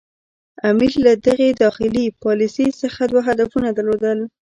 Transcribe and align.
امیر 0.69 0.93
له 1.05 1.13
دغې 1.27 1.49
داخلي 1.63 2.05
پالیسي 2.23 2.67
څخه 2.81 3.01
دوه 3.11 3.21
هدفونه 3.29 3.69
درلودل. 3.77 4.19